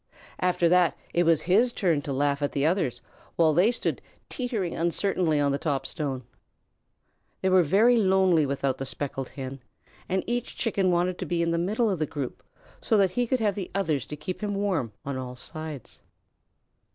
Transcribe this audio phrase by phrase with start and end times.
[0.39, 3.03] After that it was his turn to laugh at the others
[3.35, 6.23] while they stood teetering uncertainly on the top stone.
[7.43, 9.61] They were very lonely without the Speckled Hen,
[10.09, 12.41] and each Chicken wanted to be in the middle of the group
[12.81, 16.01] so that he could have others to keep him warm on all sides.